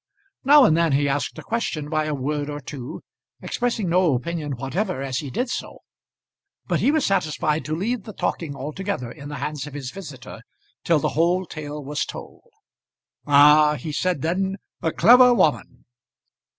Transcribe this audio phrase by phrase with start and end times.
[0.43, 3.03] Now and then he asked a question by a word or two,
[3.39, 5.83] expressing no opinion whatever as he did so;
[6.65, 10.41] but he was satisfied to leave the talking altogether in the hands of his visitor
[10.83, 12.49] till the whole tale was told.
[13.27, 15.85] "Ah," he said then, "a clever woman!"